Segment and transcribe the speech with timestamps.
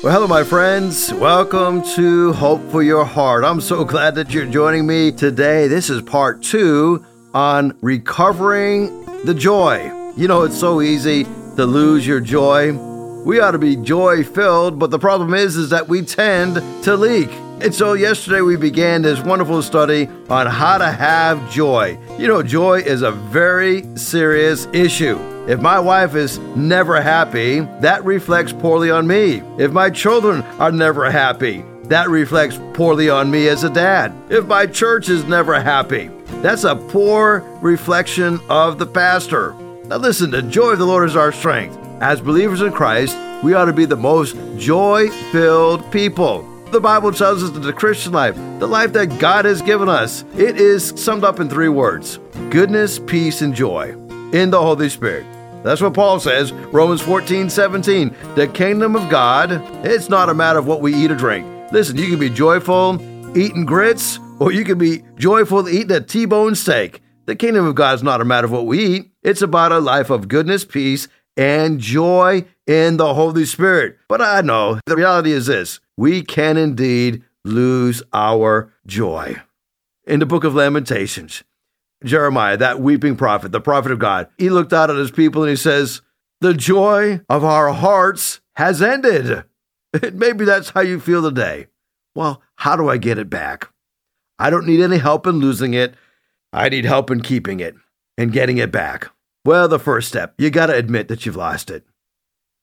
[0.00, 1.12] Well, hello, my friends.
[1.12, 3.42] Welcome to Hope for Your Heart.
[3.42, 5.66] I'm so glad that you're joining me today.
[5.66, 7.04] This is part two
[7.34, 9.92] on recovering the joy.
[10.16, 12.74] You know, it's so easy to lose your joy.
[13.24, 16.94] We ought to be joy filled, but the problem is, is that we tend to
[16.94, 17.32] leak.
[17.60, 21.98] And so yesterday we began this wonderful study on how to have joy.
[22.20, 25.37] You know, joy is a very serious issue.
[25.48, 29.42] If my wife is never happy, that reflects poorly on me.
[29.56, 34.12] If my children are never happy, that reflects poorly on me as a dad.
[34.28, 36.10] If my church is never happy,
[36.42, 39.54] that's a poor reflection of the pastor.
[39.86, 41.78] Now listen, the joy of the Lord is our strength.
[42.02, 46.42] As believers in Christ, we ought to be the most joy filled people.
[46.72, 50.26] The Bible tells us that the Christian life, the life that God has given us,
[50.36, 52.18] it is summed up in three words
[52.50, 53.96] goodness, peace, and joy
[54.34, 55.24] in the Holy Spirit.
[55.68, 58.16] That's what Paul says, Romans 14, 17.
[58.36, 59.52] The kingdom of God,
[59.84, 61.46] it's not a matter of what we eat or drink.
[61.72, 62.98] Listen, you can be joyful
[63.36, 67.02] eating grits, or you can be joyful eating a T bone steak.
[67.26, 69.78] The kingdom of God is not a matter of what we eat, it's about a
[69.78, 71.06] life of goodness, peace,
[71.36, 73.98] and joy in the Holy Spirit.
[74.08, 79.36] But I know the reality is this we can indeed lose our joy.
[80.06, 81.44] In the book of Lamentations,
[82.04, 85.50] Jeremiah, that weeping prophet, the prophet of God, he looked out at his people and
[85.50, 86.02] he says,
[86.40, 89.44] The joy of our hearts has ended.
[90.12, 91.66] Maybe that's how you feel today.
[92.14, 93.70] Well, how do I get it back?
[94.38, 95.94] I don't need any help in losing it.
[96.52, 97.74] I need help in keeping it
[98.16, 99.10] and getting it back.
[99.44, 101.84] Well, the first step, you got to admit that you've lost it.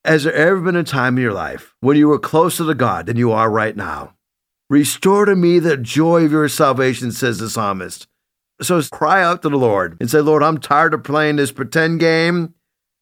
[0.03, 3.07] Has there ever been a time in your life when you were closer to God
[3.07, 4.13] than you are right now?
[4.69, 8.07] Restore to me the joy of your salvation, says the psalmist.
[8.61, 11.99] So cry out to the Lord and say, Lord, I'm tired of playing this pretend
[11.99, 12.53] game.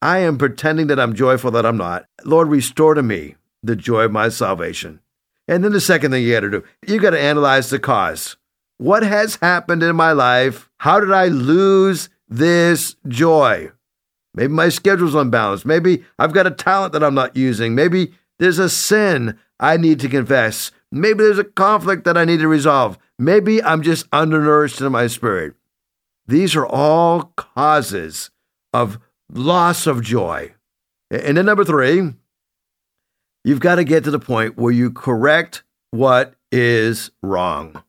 [0.02, 2.06] I am pretending that I'm joyful that I'm not.
[2.24, 5.00] Lord, restore to me the joy of my salvation.
[5.46, 8.36] And then the second thing you got to do, you got to analyze the cause.
[8.78, 10.68] What has happened in my life?
[10.78, 13.70] How did I lose this joy?
[14.34, 15.64] Maybe my schedule's unbalanced.
[15.64, 17.74] Maybe I've got a talent that I'm not using.
[17.74, 20.72] Maybe there's a sin I need to confess.
[20.94, 22.98] Maybe there's a conflict that I need to resolve.
[23.18, 25.54] Maybe I'm just undernourished in my spirit.
[26.26, 28.30] These are all causes
[28.72, 30.54] of loss of joy.
[31.10, 32.14] And then number three,
[33.44, 37.82] you've got to get to the point where you correct what is wrong.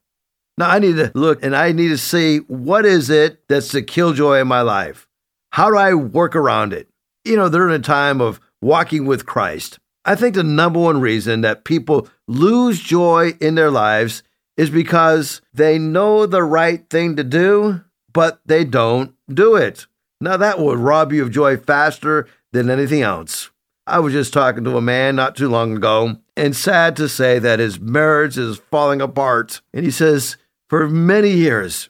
[0.57, 3.83] Now I need to look and I need to see what is it that's the
[3.83, 5.07] killjoy in my life?
[5.51, 6.89] How do I work around it?
[7.23, 9.79] You know, they're in a time of walking with Christ.
[10.05, 14.21] I think the number one reason that people lose joy in their lives
[14.55, 17.81] is because they know the right thing to do,
[18.13, 19.87] but they don't do it.
[20.21, 23.49] Now, that will rob you of joy faster than anything else.
[23.87, 27.39] I was just talking to a man not too long ago, and sad to say
[27.39, 29.61] that his marriage is falling apart.
[29.73, 30.37] And he says,
[30.69, 31.89] For many years,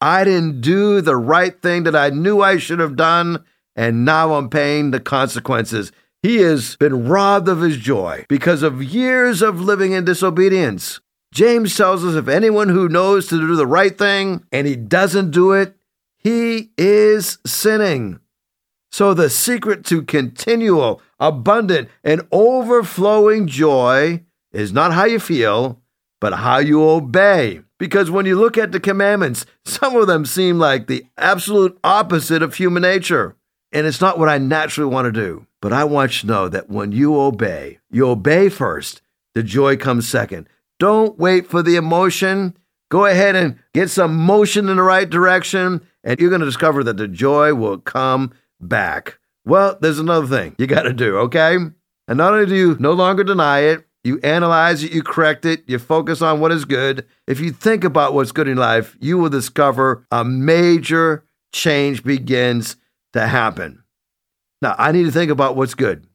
[0.00, 3.44] I didn't do the right thing that I knew I should have done,
[3.74, 5.92] and now I'm paying the consequences.
[6.24, 11.00] He has been robbed of his joy because of years of living in disobedience.
[11.34, 15.32] James tells us if anyone who knows to do the right thing and he doesn't
[15.32, 15.76] do it,
[16.16, 18.20] he is sinning.
[18.90, 25.82] So, the secret to continual, abundant, and overflowing joy is not how you feel,
[26.22, 27.60] but how you obey.
[27.78, 32.42] Because when you look at the commandments, some of them seem like the absolute opposite
[32.42, 33.36] of human nature.
[33.72, 35.46] And it's not what I naturally want to do.
[35.64, 39.00] But I want you to know that when you obey, you obey first,
[39.34, 40.46] the joy comes second.
[40.78, 42.54] Don't wait for the emotion.
[42.90, 46.84] Go ahead and get some motion in the right direction, and you're going to discover
[46.84, 49.18] that the joy will come back.
[49.46, 51.54] Well, there's another thing you got to do, okay?
[51.54, 55.62] And not only do you no longer deny it, you analyze it, you correct it,
[55.66, 57.06] you focus on what is good.
[57.26, 62.76] If you think about what's good in life, you will discover a major change begins
[63.14, 63.83] to happen.
[64.64, 66.06] Now, I need to think about what's good.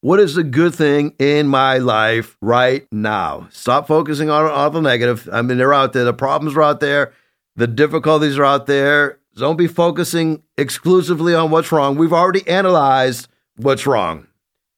[0.00, 3.48] What is the good thing in my life right now?
[3.50, 5.28] Stop focusing on all the negative.
[5.32, 6.04] I mean, they're out there.
[6.04, 7.12] The problems are out there.
[7.56, 9.18] The difficulties are out there.
[9.34, 11.96] Don't be focusing exclusively on what's wrong.
[11.96, 13.26] We've already analyzed
[13.56, 14.28] what's wrong.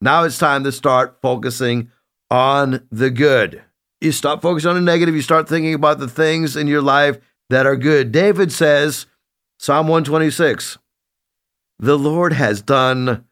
[0.01, 1.91] Now it's time to start focusing
[2.31, 3.63] on the good.
[4.01, 5.15] You stop focusing on the negative.
[5.15, 7.19] You start thinking about the things in your life
[7.51, 8.11] that are good.
[8.11, 9.05] David says,
[9.59, 10.79] Psalm 126,
[11.79, 13.25] the Lord has done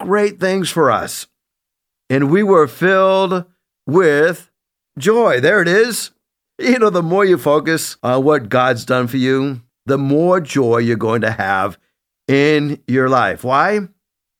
[0.00, 1.26] great things for us.
[2.10, 3.44] And we were filled
[3.86, 4.50] with
[4.98, 5.40] joy.
[5.40, 6.10] There it is.
[6.58, 10.78] You know, the more you focus on what God's done for you, the more joy
[10.78, 11.78] you're going to have
[12.26, 13.44] in your life.
[13.44, 13.80] Why?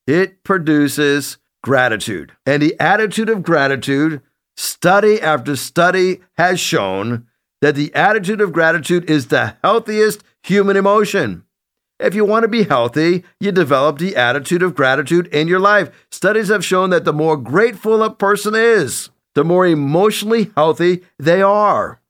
[0.07, 2.33] It produces gratitude.
[2.47, 4.23] And the attitude of gratitude
[4.59, 7.29] Study after study has shown
[7.61, 11.45] that the attitude of gratitude is the healthiest human emotion.
[11.99, 15.91] If you want to be healthy, you develop the attitude of gratitude in your life.
[16.11, 21.43] Studies have shown that the more grateful a person is, the more emotionally healthy they
[21.43, 22.01] are.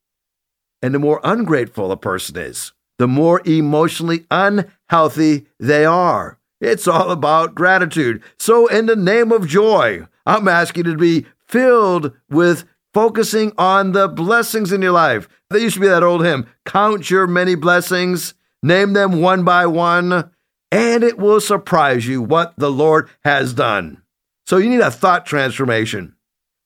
[0.82, 6.38] And the more ungrateful a person is, the more emotionally unhealthy they are.
[6.60, 8.22] It's all about gratitude.
[8.38, 13.92] So, in the name of joy, I'm asking you to be filled with focusing on
[13.92, 15.28] the blessings in your life.
[15.50, 19.66] There used to be that old hymn Count your many blessings Name them one by
[19.66, 20.30] one,
[20.72, 24.02] and it will surprise you what the Lord has done.
[24.46, 26.14] So you need a thought transformation.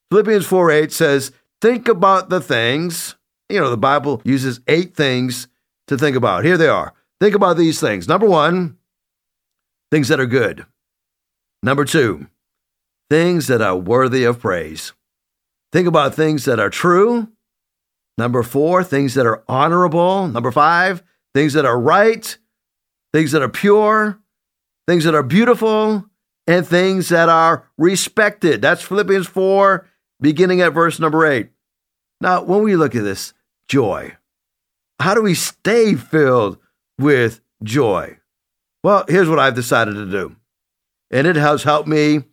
[0.09, 1.31] Philippians 4 8 says,
[1.61, 3.15] Think about the things.
[3.49, 5.47] You know, the Bible uses eight things
[5.87, 6.43] to think about.
[6.43, 6.93] Here they are.
[7.19, 8.07] Think about these things.
[8.07, 8.77] Number one,
[9.91, 10.65] things that are good.
[11.61, 12.27] Number two,
[13.09, 14.93] things that are worthy of praise.
[15.71, 17.29] Think about things that are true.
[18.17, 20.27] Number four, things that are honorable.
[20.27, 21.01] Number five,
[21.33, 22.37] things that are right,
[23.11, 24.19] things that are pure,
[24.87, 26.05] things that are beautiful,
[26.47, 28.61] and things that are respected.
[28.61, 29.87] That's Philippians 4,
[30.19, 31.49] beginning at verse number 8.
[32.21, 33.33] Now, when we look at this,
[33.67, 34.15] joy,
[34.99, 36.57] how do we stay filled
[36.97, 38.17] with joy?
[38.83, 40.35] Well, here's what I've decided to do,
[41.11, 42.23] and it has helped me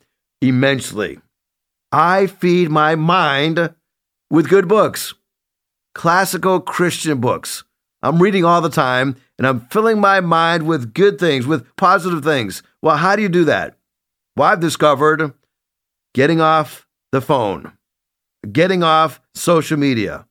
[0.41, 1.19] immensely.
[1.91, 3.73] I feed my mind
[4.29, 5.13] with good books,
[5.93, 7.63] classical Christian books.
[8.03, 12.23] I'm reading all the time and I'm filling my mind with good things, with positive
[12.23, 12.63] things.
[12.81, 13.77] Well, how do you do that?
[14.35, 15.33] Well, I've discovered
[16.13, 17.73] getting off the phone,
[18.51, 20.25] getting off social media,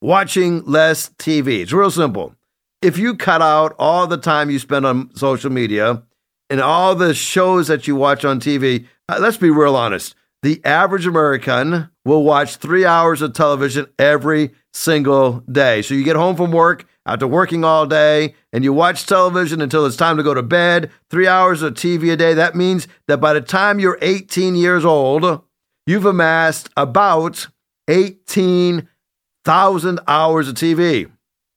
[0.00, 1.60] watching less TV.
[1.60, 2.34] It's real simple.
[2.82, 6.02] If you cut out all the time you spend on social media
[6.48, 10.14] and all the shows that you watch on TV, uh, let's be real honest.
[10.42, 15.82] The average American will watch three hours of television every single day.
[15.82, 19.86] So you get home from work after working all day and you watch television until
[19.86, 23.18] it's time to go to bed, three hours of TV a day, that means that
[23.18, 25.42] by the time you're 18 years old,
[25.86, 27.46] you've amassed about
[27.88, 31.10] 18,000 hours of TV.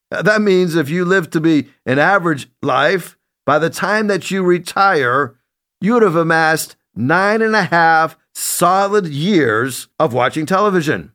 [0.09, 4.44] That means if you live to be an average life, by the time that you
[4.44, 5.36] retire,
[5.81, 11.12] you would have amassed nine and a half solid years of watching television.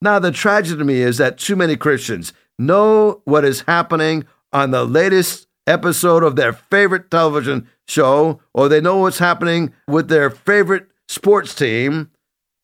[0.00, 4.70] Now, the tragedy to me is that too many Christians, know what is happening on
[4.70, 10.30] the latest episode of their favorite television show, or they know what's happening with their
[10.30, 12.10] favorite sports team,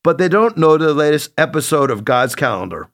[0.04, 2.88] but they don't know the latest episode of God's calendar.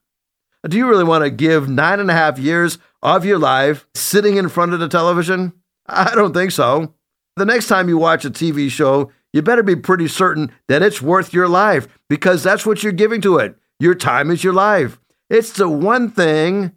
[0.69, 4.37] Do you really want to give nine and a half years of your life sitting
[4.37, 5.53] in front of the television?
[5.87, 6.95] I don't think so.
[7.37, 11.03] The next time you watch a TV show, you better be pretty certain that it's
[11.03, 13.57] worth your life because that's what you're giving to it.
[13.81, 15.01] Your time is your life.
[15.31, 16.73] It's the one thing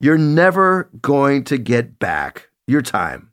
[0.00, 3.32] you're never going to get back your time.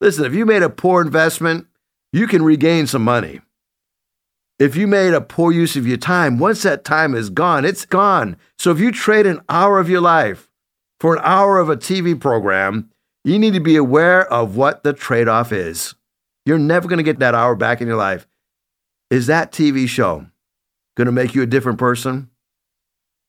[0.00, 1.66] Listen, if you made a poor investment,
[2.12, 3.40] you can regain some money.
[4.58, 7.86] If you made a poor use of your time, once that time is gone, it's
[7.86, 8.36] gone.
[8.58, 10.50] So if you trade an hour of your life
[10.98, 12.90] for an hour of a TV program,
[13.24, 15.94] you need to be aware of what the trade off is.
[16.44, 18.26] You're never going to get that hour back in your life.
[19.10, 20.26] Is that TV show
[20.96, 22.30] going to make you a different person?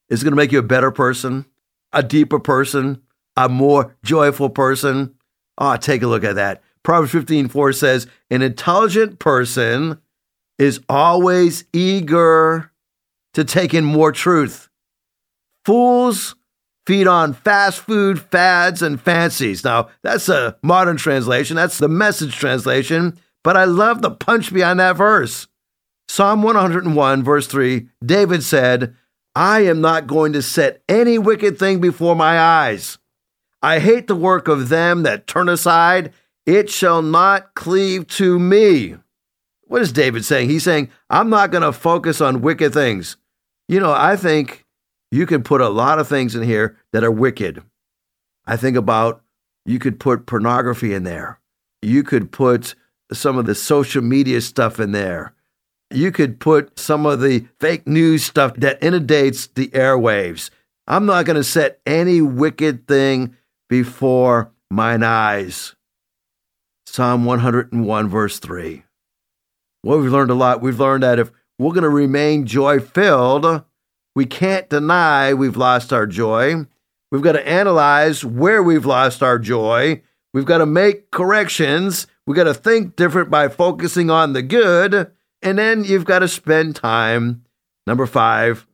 [0.08, 1.46] Is it going to make you a better person?
[1.92, 3.02] A deeper person,
[3.36, 5.14] a more joyful person.
[5.58, 6.62] Ah, oh, take a look at that.
[6.82, 10.00] Proverbs 15 4 says, An intelligent person
[10.58, 12.72] is always eager
[13.34, 14.68] to take in more truth.
[15.64, 16.34] Fools
[16.86, 19.64] feed on fast food fads and fancies.
[19.64, 24.80] Now, that's a modern translation, that's the message translation, but I love the punch behind
[24.80, 25.46] that verse.
[26.08, 28.94] Psalm 101, verse 3, David said,
[29.34, 32.98] I am not going to set any wicked thing before my eyes.
[33.62, 36.12] I hate the work of them that turn aside.
[36.44, 38.96] It shall not cleave to me.
[39.62, 40.50] What is David saying?
[40.50, 43.16] He's saying, I'm not going to focus on wicked things.
[43.68, 44.66] You know, I think
[45.10, 47.62] you can put a lot of things in here that are wicked.
[48.44, 49.22] I think about
[49.64, 51.40] you could put pornography in there.
[51.80, 52.74] You could put
[53.12, 55.34] some of the social media stuff in there
[55.94, 60.50] you could put some of the fake news stuff that inundates the airwaves.
[60.86, 63.36] I'm not going to set any wicked thing
[63.68, 65.74] before mine eyes.
[66.86, 68.82] Psalm 101, verse 3.
[69.84, 70.60] Well, we've learned a lot.
[70.60, 73.64] We've learned that if we're going to remain joy filled,
[74.14, 76.66] we can't deny we've lost our joy.
[77.10, 80.02] We've got to analyze where we've lost our joy.
[80.34, 82.06] We've got to make corrections.
[82.26, 85.10] We've got to think different by focusing on the good.
[85.42, 87.44] And then you've got to spend time,
[87.86, 88.66] number five,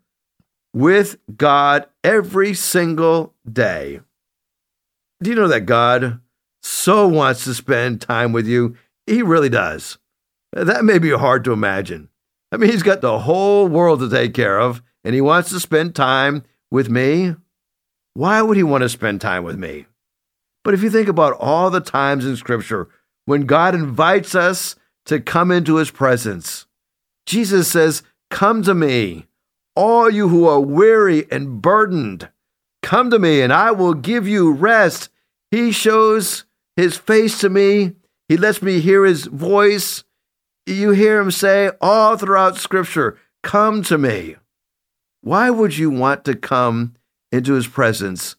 [0.74, 4.00] with God every single day.
[5.22, 6.20] Do you know that God
[6.62, 8.76] so wants to spend time with you?
[9.06, 9.98] He really does.
[10.52, 12.08] That may be hard to imagine.
[12.52, 15.60] I mean, He's got the whole world to take care of, and He wants to
[15.60, 17.34] spend time with me.
[18.14, 19.86] Why would He want to spend time with me?
[20.64, 22.88] But if you think about all the times in Scripture
[23.24, 24.76] when God invites us
[25.08, 26.66] to come into His presence,
[27.26, 29.26] Jesus says, Come to me,
[29.74, 32.30] all you who are weary and burdened.
[32.82, 35.08] Come to me, and I will give you rest.
[35.50, 36.44] He shows
[36.76, 37.96] His face to me,
[38.28, 40.04] He lets me hear His voice.
[40.66, 44.36] You hear Him say all throughout Scripture, Come to me.
[45.22, 46.94] Why would you want to come
[47.32, 48.36] into His presence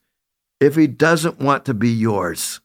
[0.60, 2.62] if He doesn't want to be yours?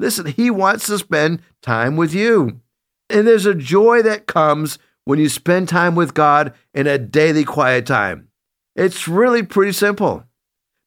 [0.00, 2.60] Listen, He wants to spend time with you.
[3.08, 7.44] And there's a joy that comes when you spend time with God in a daily
[7.44, 8.28] quiet time.
[8.74, 10.24] It's really pretty simple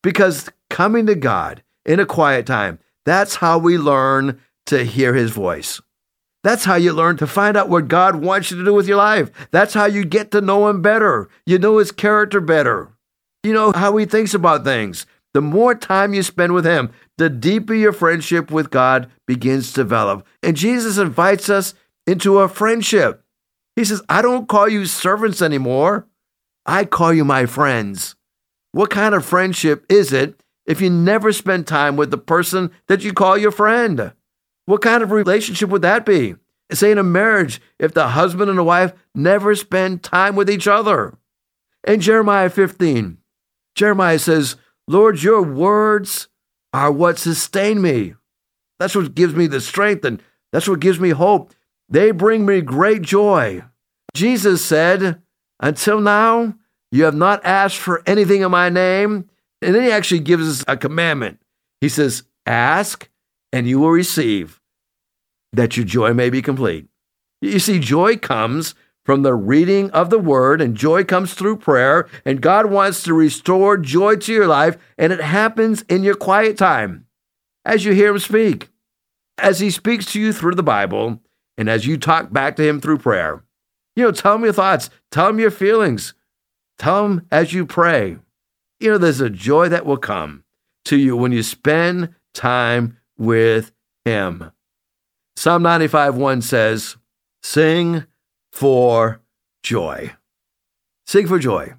[0.03, 5.31] because coming to God in a quiet time, that's how we learn to hear His
[5.31, 5.81] voice.
[6.43, 8.97] That's how you learn to find out what God wants you to do with your
[8.97, 9.31] life.
[9.51, 11.29] That's how you get to know Him better.
[11.45, 12.89] You know His character better.
[13.43, 15.05] You know how He thinks about things.
[15.33, 19.81] The more time you spend with Him, the deeper your friendship with God begins to
[19.81, 20.25] develop.
[20.41, 21.73] And Jesus invites us
[22.09, 23.23] into a friendship.
[23.75, 26.07] He says, I don't call you servants anymore.
[26.65, 28.15] I call you my friends.
[28.71, 33.03] What kind of friendship is it if you never spend time with the person that
[33.03, 34.11] you call your friend?
[34.65, 36.35] What kind of relationship would that be?
[36.71, 40.67] Say in a marriage, if the husband and the wife never spend time with each
[40.67, 41.17] other.
[41.87, 43.17] In Jeremiah 15,
[43.73, 44.55] Jeremiah says,
[44.87, 46.27] Lord, your words
[46.73, 48.15] are what sustain me.
[48.77, 51.53] That's what gives me the strength and that's what gives me hope.
[51.89, 53.63] They bring me great joy.
[54.13, 55.21] Jesus said,
[55.59, 56.55] Until now,
[56.91, 59.29] you have not asked for anything in my name.
[59.61, 61.39] And then he actually gives us a commandment.
[61.81, 63.09] He says, Ask
[63.51, 64.61] and you will receive,
[65.53, 66.87] that your joy may be complete.
[67.41, 72.07] You see, joy comes from the reading of the word, and joy comes through prayer.
[72.25, 76.57] And God wants to restore joy to your life, and it happens in your quiet
[76.57, 77.07] time
[77.65, 78.69] as you hear Him speak.
[79.39, 81.19] As He speaks to you through the Bible,
[81.59, 83.43] and as you talk back to Him through prayer,
[83.93, 86.13] you know, tell Him your thoughts, tell Him your feelings,
[86.77, 88.17] tell Him as you pray.
[88.79, 90.45] You know, there's a joy that will come
[90.85, 93.73] to you when you spend time with
[94.05, 94.51] Him.
[95.35, 96.95] Psalm 95 1 says,
[97.43, 98.05] Sing
[98.53, 99.21] for
[99.61, 100.13] joy.
[101.05, 101.73] Sing for joy.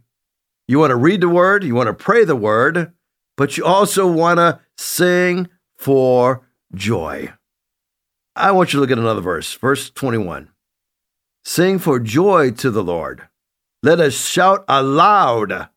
[0.68, 2.92] You want to read the word, you want to pray the word,
[3.38, 7.32] but you also want to sing for joy.
[8.40, 10.48] I want you to look at another verse, verse 21.
[11.44, 13.28] Sing for joy to the Lord.
[13.82, 15.68] Let us shout aloud.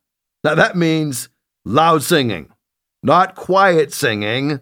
[0.42, 1.28] Now that means
[1.64, 2.50] loud singing,
[3.02, 4.60] not quiet singing,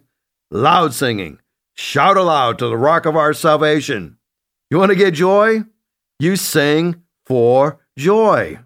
[0.50, 1.38] loud singing.
[1.74, 4.18] Shout aloud to the rock of our salvation.
[4.70, 5.60] You want to get joy?
[6.18, 8.58] You sing for joy.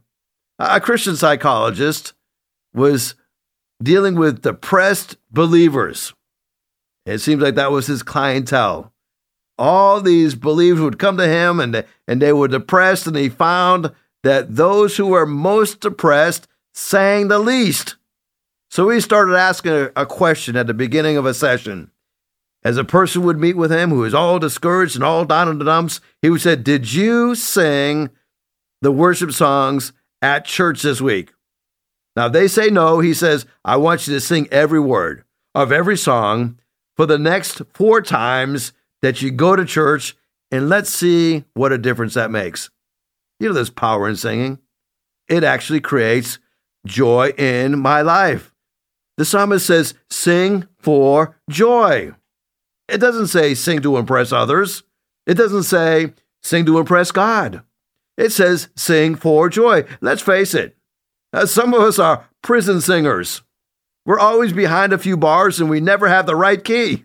[0.58, 2.14] A Christian psychologist
[2.74, 3.14] was
[3.82, 6.14] dealing with depressed believers.
[7.04, 8.92] It seems like that was his clientele
[9.58, 13.92] all these believers would come to him and, and they were depressed, and he found
[14.22, 17.96] that those who were most depressed sang the least.
[18.70, 21.90] So he started asking a, a question at the beginning of a session.
[22.64, 25.58] As a person would meet with him who was all discouraged and all down in
[25.58, 28.10] the dumps, he would say, Did you sing
[28.82, 31.32] the worship songs at church this week?
[32.16, 35.22] Now, if they say no, he says, I want you to sing every word
[35.54, 36.58] of every song
[36.96, 38.72] for the next four times
[39.02, 40.16] that you go to church
[40.50, 42.70] and let's see what a difference that makes.
[43.40, 44.58] You know, there's power in singing.
[45.28, 46.38] It actually creates
[46.86, 48.52] joy in my life.
[49.16, 52.12] The psalmist says, sing for joy.
[52.88, 54.82] It doesn't say sing to impress others.
[55.26, 56.12] It doesn't say
[56.42, 57.62] sing to impress God.
[58.16, 59.84] It says sing for joy.
[60.00, 60.76] Let's face it,
[61.32, 63.42] uh, some of us are prison singers.
[64.04, 67.04] We're always behind a few bars and we never have the right key.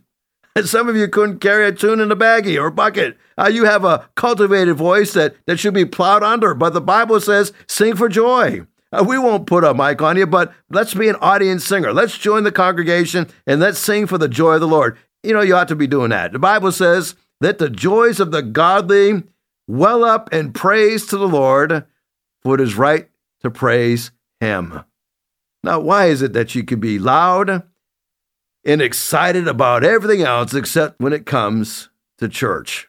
[0.65, 3.17] Some of you couldn't carry a tune in a baggie or bucket.
[3.37, 7.19] Uh, you have a cultivated voice that, that should be plowed under, but the Bible
[7.19, 8.65] says, sing for joy.
[8.91, 11.93] Uh, we won't put a mic on you, but let's be an audience singer.
[11.93, 14.97] Let's join the congregation and let's sing for the joy of the Lord.
[15.23, 16.33] You know, you ought to be doing that.
[16.33, 19.23] The Bible says, let the joys of the godly
[19.67, 21.85] well up in praise to the Lord,
[22.43, 23.09] for it is right
[23.41, 24.83] to praise Him.
[25.63, 27.63] Now, why is it that you can be loud
[28.63, 31.89] and excited about everything else except when it comes
[32.19, 32.87] to church.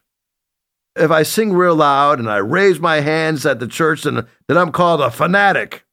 [0.95, 4.59] If I sing real loud and I raise my hands at the church, then, then
[4.59, 5.85] I'm called a fanatic.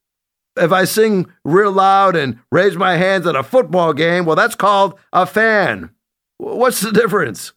[0.57, 4.55] If I sing real loud and raise my hands at a football game, well, that's
[4.55, 5.91] called a fan.
[6.37, 7.53] What's the difference?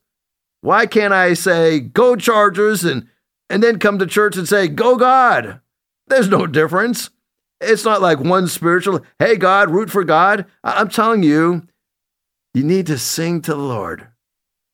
[0.61, 3.09] Why can't I say, go Chargers, and,
[3.51, 5.61] and then come to church and say, go God?
[6.07, 7.11] There's no difference.
[7.61, 10.47] It's not like one spiritual, hey, God, root for God.
[10.63, 11.67] I'm telling you,
[12.55, 14.09] you need to sing to the Lord.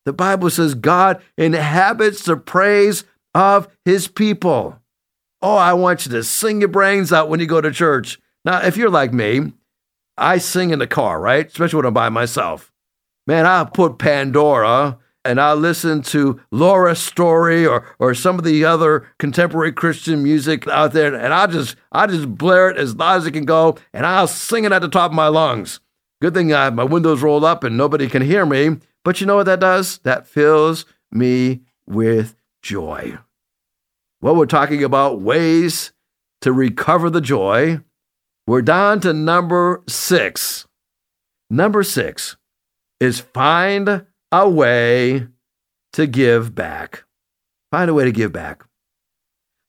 [0.04, 3.04] The Bible says God inhabits the praise
[3.34, 4.80] of his people.
[5.42, 8.18] Oh, I want you to sing your brains out when you go to church.
[8.44, 9.52] Now, if you're like me,
[10.16, 11.46] I sing in the car, right?
[11.46, 12.72] Especially when I'm by myself.
[13.26, 18.64] Man, I'll put Pandora and I'll listen to Laura Story or or some of the
[18.64, 23.18] other contemporary Christian music out there, and I'll just i just blare it as loud
[23.18, 25.80] as it can go, and I'll sing it at the top of my lungs.
[26.20, 28.78] Good thing I have my windows rolled up and nobody can hear me.
[29.04, 29.98] But you know what that does?
[29.98, 33.18] That fills me with joy.
[34.20, 35.92] Well, we're talking about ways
[36.40, 37.80] to recover the joy.
[38.46, 40.66] We're down to number six.
[41.50, 42.36] Number six
[42.98, 45.28] is find a way
[45.92, 47.04] to give back.
[47.70, 48.64] Find a way to give back.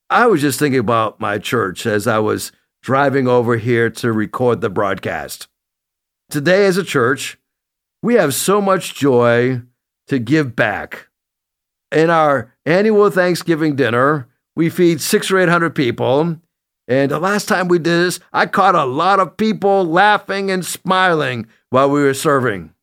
[0.09, 2.51] I was just thinking about my church as I was
[2.81, 5.48] driving over here to record the broadcast.
[6.29, 7.39] Today, as a church,
[8.03, 9.63] we have so much joy
[10.05, 11.07] to give back.
[11.91, 16.37] In our annual Thanksgiving dinner, we feed six or eight hundred people.
[16.87, 20.63] And the last time we did this, I caught a lot of people laughing and
[20.63, 22.75] smiling while we were serving.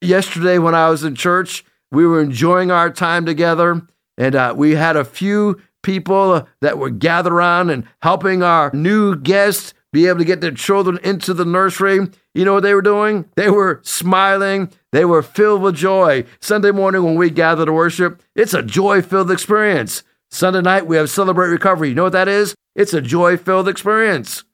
[0.00, 3.80] Yesterday, when I was in church, we were enjoying our time together,
[4.18, 9.14] and uh, we had a few people that were gathered around and helping our new
[9.14, 12.08] guests be able to get their children into the nursery.
[12.34, 13.26] You know what they were doing?
[13.36, 14.70] They were smiling.
[14.90, 16.24] They were filled with joy.
[16.40, 20.02] Sunday morning, when we gather to worship, it's a joy filled experience.
[20.30, 21.90] Sunday night, we have Celebrate Recovery.
[21.90, 22.54] You know what that is?
[22.74, 24.44] It's a joy filled experience.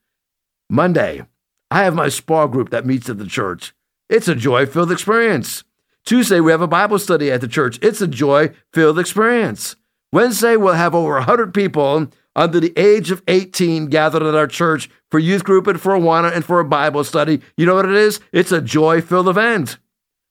[0.69, 1.25] Monday,
[1.71, 3.73] I have my spa group that meets at the church.
[4.09, 5.63] It's a joy filled experience.
[6.05, 7.79] Tuesday, we have a Bible study at the church.
[7.81, 9.77] It's a joy filled experience.
[10.11, 12.07] Wednesday, we'll have over 100 people
[12.39, 16.33] under the age of 18 gathered at our church for youth group and for Awana
[16.33, 17.41] and for a Bible study.
[17.57, 18.21] You know what it is?
[18.31, 19.77] It's a joy filled event.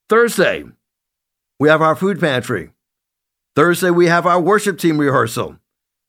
[0.09, 0.63] Thursday,
[1.59, 2.71] we have our food pantry.
[3.55, 5.57] Thursday, we have our worship team rehearsal.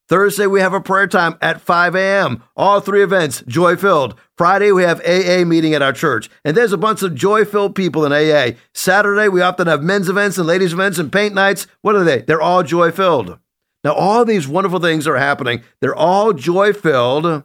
[0.08, 2.42] Thursday, we have a prayer time at 5 a.m.
[2.56, 4.18] All three events, joy filled.
[4.38, 7.74] Friday, we have AA meeting at our church, and there's a bunch of joy filled
[7.74, 8.56] people in AA.
[8.72, 11.66] Saturday, we often have men's events and ladies' events and paint nights.
[11.82, 12.22] What are they?
[12.22, 13.38] They're all joy filled.
[13.82, 15.62] Now, all these wonderful things are happening.
[15.80, 17.44] They're all joy filled,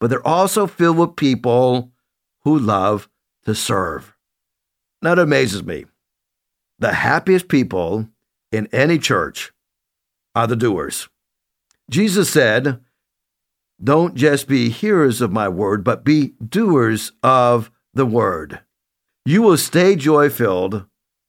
[0.00, 1.92] but they're also filled with people
[2.42, 3.08] who love
[3.44, 4.14] to serve.
[5.00, 5.86] Now, it amazes me.
[6.78, 8.08] The happiest people
[8.50, 9.52] in any church
[10.34, 11.08] are the doers.
[11.88, 12.80] Jesus said,
[13.82, 18.60] Don't just be hearers of my word, but be doers of the word.
[19.24, 20.84] You will stay joy filled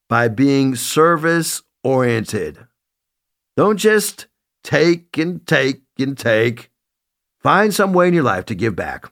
[0.09, 2.65] by being service oriented.
[3.55, 4.27] Don't just
[4.67, 6.69] take and take and take.
[7.39, 9.09] Find some way in your life to give back.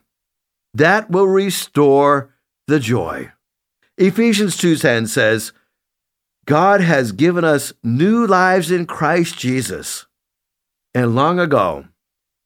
[0.74, 2.34] That will restore
[2.66, 3.32] the joy.
[3.96, 5.52] Ephesians 2:10 says,
[6.44, 10.06] God has given us new lives in Christ Jesus.
[10.94, 11.86] And long ago,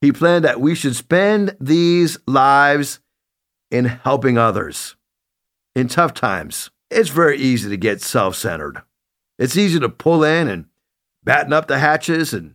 [0.00, 3.00] He planned that we should spend these lives
[3.70, 4.94] in helping others.
[5.74, 8.82] In tough times, it's very easy to get self centered.
[9.36, 10.66] It's easy to pull in and
[11.24, 12.54] batten up the hatches and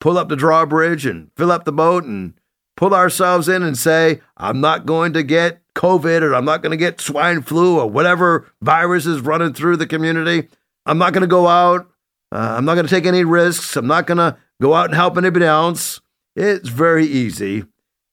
[0.00, 2.34] pull up the drawbridge and fill up the boat and
[2.76, 6.70] pull ourselves in and say, I'm not going to get COVID or I'm not going
[6.70, 10.48] to get swine flu or whatever virus is running through the community.
[10.86, 11.88] I'm not going to go out.
[12.32, 13.76] Uh, I'm not going to take any risks.
[13.76, 16.00] I'm not going to go out and help anybody else.
[16.34, 17.64] It's very easy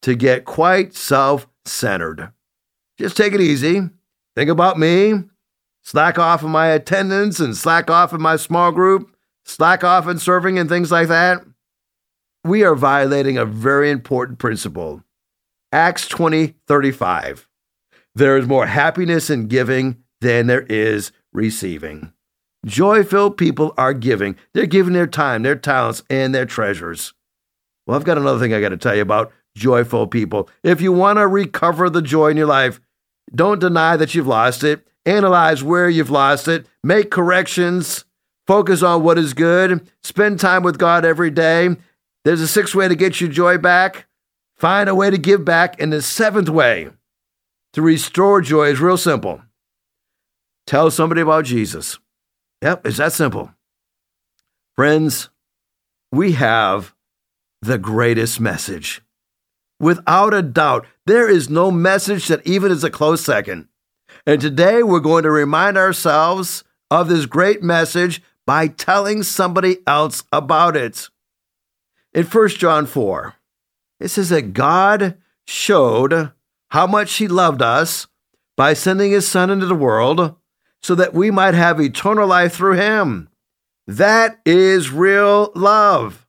[0.01, 2.31] to get quite self centered.
[2.97, 3.89] Just take it easy.
[4.35, 5.13] Think about me.
[5.83, 9.15] Slack off in my attendance and slack off in my small group.
[9.45, 11.41] Slack off in serving and things like that.
[12.47, 15.03] We are violating a very important principle.
[15.73, 17.49] Acts 20 35.
[18.15, 22.13] There is more happiness in giving than there is receiving.
[22.65, 24.37] Joy filled people are giving.
[24.53, 27.13] They're giving their time, their talents, and their treasures.
[27.85, 30.49] Well, I've got another thing I got to tell you about joyful people.
[30.63, 32.79] If you want to recover the joy in your life,
[33.35, 34.87] don't deny that you've lost it.
[35.05, 36.65] Analyze where you've lost it.
[36.81, 38.05] Make corrections.
[38.47, 39.91] Focus on what is good.
[40.01, 41.75] Spend time with God every day.
[42.27, 44.05] There's a sixth way to get your joy back.
[44.57, 45.81] Find a way to give back.
[45.81, 46.89] And the seventh way
[47.71, 49.43] to restore joy is real simple.
[50.65, 51.99] Tell somebody about Jesus.
[52.61, 53.53] Yep, it's that simple.
[54.75, 55.29] Friends,
[56.11, 56.93] we have
[57.61, 59.01] the greatest message.
[59.79, 63.69] Without a doubt, there is no message that even is a close second.
[64.25, 70.25] And today we're going to remind ourselves of this great message by telling somebody else
[70.33, 71.07] about it.
[72.17, 73.35] In 1 John 4,
[73.99, 76.31] it says that God showed
[76.69, 78.07] how much He loved us
[78.55, 80.35] by sending His Son into the world
[80.81, 83.29] so that we might have eternal life through Him.
[83.85, 86.25] That is real love.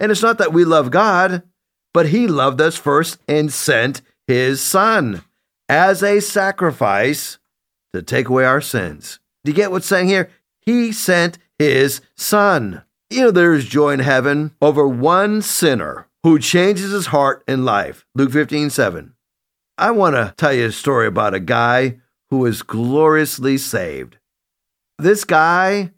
[0.00, 1.44] And it's not that we love God,
[1.94, 5.22] but He loved us first and sent His Son
[5.68, 7.38] as a sacrifice
[7.92, 9.20] to take away our sins.
[9.44, 10.28] Do you get what's saying here?
[10.58, 12.82] He sent His Son.
[13.12, 17.64] You know, there is joy in heaven over one sinner who changes his heart and
[17.64, 18.06] life.
[18.14, 19.14] Luke 15, 7.
[19.76, 24.18] I want to tell you a story about a guy who was gloriously saved.
[24.96, 25.90] This guy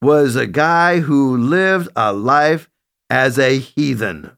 [0.00, 2.70] was a guy who lived a life
[3.08, 4.36] as a heathen.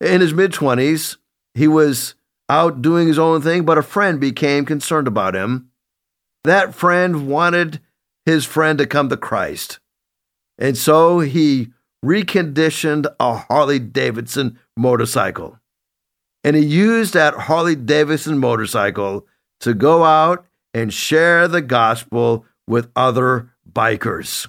[0.00, 1.18] In his mid 20s,
[1.54, 2.14] he was
[2.48, 5.68] out doing his own thing, but a friend became concerned about him.
[6.44, 7.80] That friend wanted
[8.24, 9.80] his friend to come to Christ.
[10.58, 11.72] And so he
[12.04, 15.58] reconditioned a Harley Davidson motorcycle.
[16.44, 19.26] And he used that Harley Davidson motorcycle
[19.60, 24.48] to go out and share the gospel with other bikers.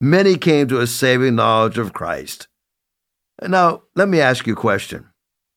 [0.00, 2.48] Many came to a saving knowledge of Christ.
[3.42, 5.06] Now, let me ask you a question.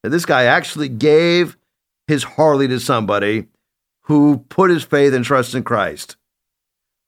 [0.03, 1.57] This guy actually gave
[2.07, 3.47] his Harley to somebody
[4.03, 6.17] who put his faith and trust in Christ.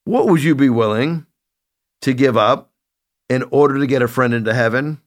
[0.05, 1.25] What would you be willing
[2.05, 2.71] to give up
[3.29, 5.01] in order to get a friend into heaven?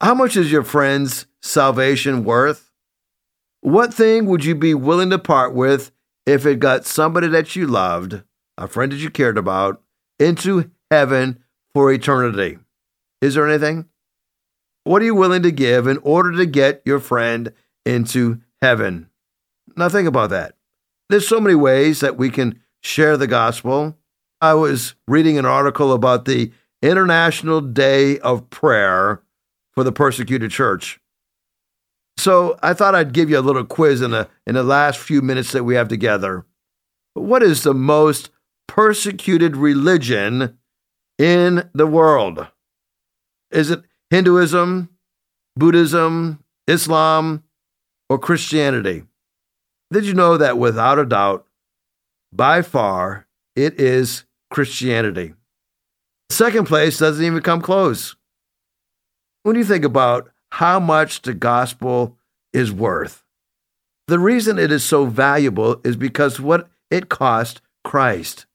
[0.00, 2.70] How much is your friend's salvation worth?
[3.60, 5.90] What thing would you be willing to part with
[6.24, 8.22] if it got somebody that you loved,
[8.56, 9.82] a friend that you cared about,
[10.20, 11.42] into heaven
[11.74, 12.58] for eternity?
[13.20, 13.86] Is there anything?
[14.84, 17.52] What are you willing to give in order to get your friend
[17.84, 19.10] into heaven?
[19.76, 20.54] Now, think about that.
[21.08, 23.96] There's so many ways that we can share the gospel.
[24.40, 29.22] I was reading an article about the International Day of Prayer
[29.72, 31.00] for the persecuted church.
[32.18, 35.22] So I thought I'd give you a little quiz in the in the last few
[35.22, 36.44] minutes that we have together.
[37.14, 38.30] What is the most
[38.66, 40.58] persecuted religion
[41.18, 42.46] in the world?
[43.50, 44.90] Is it Hinduism,
[45.56, 47.42] Buddhism, Islam,
[48.08, 49.04] or Christianity?
[49.92, 51.46] Did you know that without a doubt,
[52.32, 53.25] by far,
[53.56, 55.34] it is Christianity?
[56.30, 58.16] Second place doesn't even come close
[59.42, 62.16] when you think about how much the gospel
[62.52, 63.22] is worth.
[64.08, 68.46] The reason it is so valuable is because what it cost Christ.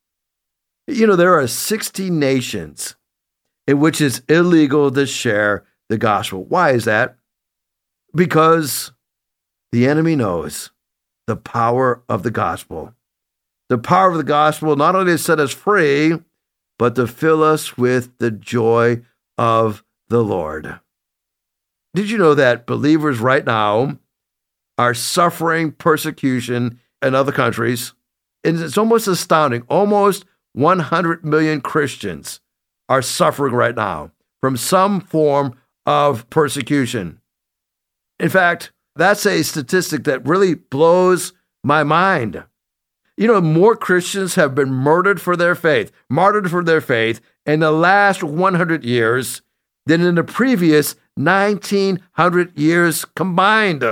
[0.87, 2.95] You know, there are 60 nations
[3.67, 6.43] in which it's illegal to share the gospel.
[6.43, 7.17] Why is that?
[8.13, 8.91] Because
[9.71, 10.71] the enemy knows
[11.27, 12.93] the power of the gospel.
[13.71, 16.19] The power of the gospel not only to set us free,
[16.77, 19.01] but to fill us with the joy
[19.37, 20.81] of the Lord.
[21.95, 23.97] Did you know that believers right now
[24.77, 27.93] are suffering persecution in other countries?
[28.43, 29.63] And it's almost astounding.
[29.69, 32.41] Almost 100 million Christians
[32.89, 35.55] are suffering right now from some form
[35.85, 37.21] of persecution.
[38.19, 41.31] In fact, that's a statistic that really blows
[41.63, 42.43] my mind.
[43.17, 47.59] You know, more Christians have been murdered for their faith, martyred for their faith in
[47.59, 49.41] the last 100 years
[49.85, 53.83] than in the previous 1900 years combined.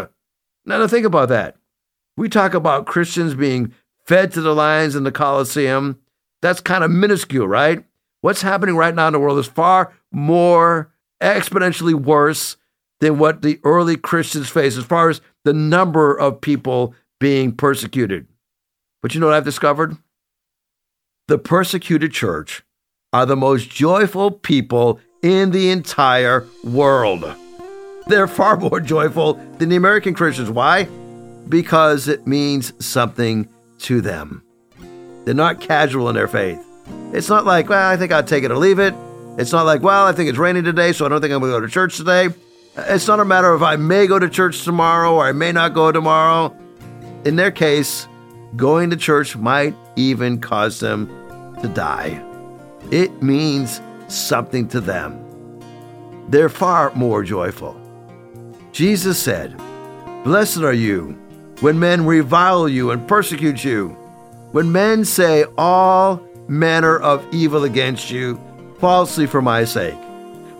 [0.65, 1.57] Now, think about that.
[2.15, 3.73] We talk about Christians being
[4.05, 5.99] fed to the lions in the Colosseum.
[6.41, 7.83] That's kind of minuscule, right?
[8.21, 12.57] What's happening right now in the world is far more exponentially worse
[12.99, 18.27] than what the early Christians faced as far as the number of people being persecuted.
[19.01, 19.97] But you know what I've discovered?
[21.27, 22.63] The persecuted church
[23.13, 27.25] are the most joyful people in the entire world.
[28.07, 30.49] They're far more joyful than the American Christians.
[30.49, 30.85] Why?
[31.47, 33.47] Because it means something
[33.79, 34.43] to them.
[35.25, 36.63] They're not casual in their faith.
[37.13, 38.93] It's not like, well, I think I'll take it or leave it.
[39.37, 41.51] It's not like, well, I think it's raining today, so I don't think I'm going
[41.53, 42.29] to go to church today.
[42.75, 45.73] It's not a matter of I may go to church tomorrow or I may not
[45.73, 46.55] go tomorrow.
[47.25, 48.07] In their case,
[48.55, 51.07] going to church might even cause them
[51.61, 52.23] to die.
[52.91, 55.25] It means something to them.
[56.29, 57.79] They're far more joyful.
[58.71, 59.55] Jesus said,
[60.23, 61.17] Blessed are you
[61.61, 63.89] when men revile you and persecute you,
[64.51, 68.39] when men say all manner of evil against you
[68.79, 69.97] falsely for my sake.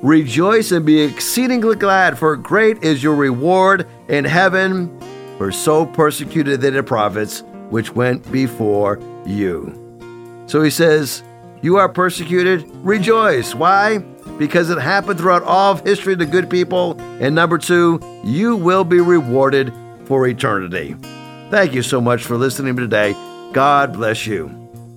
[0.01, 4.97] Rejoice and be exceedingly glad, for great is your reward in heaven.
[5.37, 9.73] For so persecuted they the prophets which went before you.
[10.47, 11.23] So he says,
[11.61, 13.53] You are persecuted, rejoice.
[13.53, 13.99] Why?
[14.37, 16.99] Because it happened throughout all of history to good people.
[17.19, 19.73] And number two, you will be rewarded
[20.05, 20.95] for eternity.
[21.49, 23.13] Thank you so much for listening today.
[23.53, 24.68] God bless you.